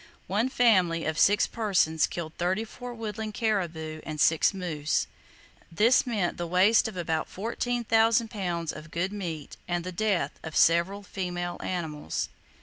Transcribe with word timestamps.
one 0.25 0.49
family 0.49 1.05
of 1.05 1.19
six 1.19 1.45
persons 1.45 2.07
killed 2.07 2.33
thirty 2.39 2.63
four 2.63 2.91
woodland 2.91 3.35
caribou 3.35 4.01
and 4.03 4.19
six 4.19 4.51
moose. 4.51 5.05
This 5.71 6.07
meant 6.07 6.37
the 6.37 6.47
waste 6.47 6.87
of 6.87 6.97
about 6.97 7.27
14,000 7.29 8.27
pounds 8.31 8.73
of 8.73 8.89
good 8.89 9.13
meat, 9.13 9.57
and 9.67 9.83
the 9.83 9.91
death 9.91 10.39
of 10.41 10.55
several 10.55 11.03
female 11.03 11.57
animals. 11.63 12.29